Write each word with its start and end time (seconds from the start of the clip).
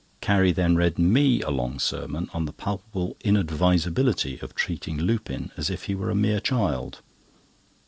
Carrie 0.19 0.51
then 0.51 0.75
read 0.75 0.97
me 0.97 1.43
a 1.43 1.51
long 1.51 1.77
sermon 1.77 2.27
on 2.33 2.45
the 2.45 2.53
palpable 2.53 3.15
inadvisability 3.23 4.39
of 4.41 4.55
treating 4.55 4.97
Lupin 4.97 5.51
as 5.55 5.69
if 5.69 5.83
he 5.83 5.93
were 5.93 6.09
a 6.09 6.15
mere 6.15 6.39
child. 6.39 7.01